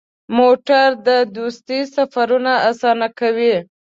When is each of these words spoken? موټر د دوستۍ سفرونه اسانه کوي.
موټر 0.37 0.87
د 1.07 1.09
دوستۍ 1.35 1.81
سفرونه 1.95 2.53
اسانه 2.69 3.07
کوي. 3.19 3.55